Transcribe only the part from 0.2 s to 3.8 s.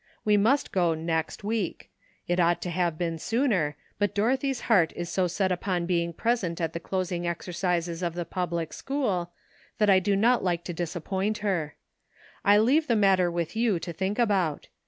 We must go next week; it ought to have been sooner,